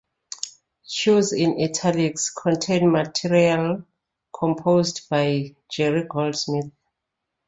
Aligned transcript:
Cues 0.89 1.31
in 1.31 1.61
italics 1.61 2.31
contain 2.31 2.91
material 2.91 3.83
composed 4.33 5.07
by 5.11 5.53
Jerry 5.69 6.05
Goldsmith. 6.09 6.71